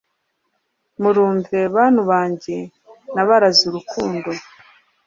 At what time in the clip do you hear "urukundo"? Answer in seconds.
3.69-4.29